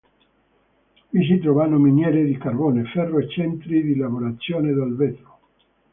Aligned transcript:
Vi 1.11 1.23
si 1.27 1.37
trovano 1.37 1.77
miniere 1.77 2.25
di 2.25 2.35
carbone, 2.35 2.85
ferro 2.85 3.19
e 3.19 3.29
centri 3.29 3.83
di 3.83 3.95
lavorazione 3.95 4.73
del 4.73 4.95
vetro. 4.95 5.39